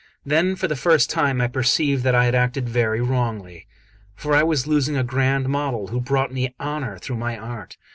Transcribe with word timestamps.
Then 0.25 0.55
for 0.55 0.67
the 0.67 0.75
first 0.75 1.11
time 1.11 1.39
I 1.41 1.47
perceived 1.47 2.03
that 2.05 2.15
I 2.15 2.25
had 2.25 2.33
acted 2.33 2.67
very 2.67 3.01
wrongly; 3.01 3.67
for 4.15 4.33
I 4.33 4.41
was 4.41 4.65
losing 4.65 4.97
a 4.97 5.03
grand 5.03 5.47
model, 5.47 5.89
who 5.89 6.01
brought 6.01 6.33
me 6.33 6.55
honour 6.59 6.97
through 6.97 7.17
my 7.17 7.37
art. 7.37 7.77